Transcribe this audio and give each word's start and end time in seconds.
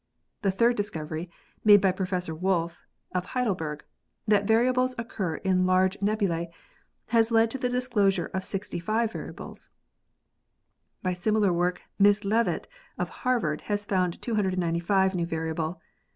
The 0.41 0.49
third 0.49 0.75
discovery, 0.77 1.29
made 1.63 1.79
by 1.79 1.91
Professor 1.91 2.33
Wolf, 2.33 2.87
of 3.13 3.23
Heidelberg, 3.23 3.83
that 4.27 4.47
variables 4.47 4.95
occur 4.97 5.35
in 5.35 5.67
large 5.67 5.95
nebula?, 6.01 6.47
has 7.09 7.29
led 7.29 7.51
to 7.51 7.59
his 7.59 7.69
disclosure 7.71 8.25
of 8.33 8.43
65 8.43 9.11
variables. 9.11 9.69
By 11.03 11.13
similar 11.13 11.53
work 11.53 11.83
Miss 11.99 12.25
Leavitt, 12.25 12.67
of 12.97 13.09
Harvard, 13.21 13.61
has 13.69 13.85
found 13.85 14.19
295 14.23 15.13
new 15.13 15.27
variable. 15.27 15.79